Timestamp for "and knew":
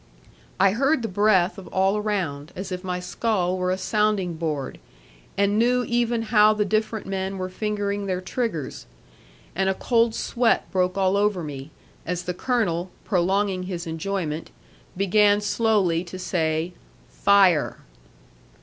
5.37-5.83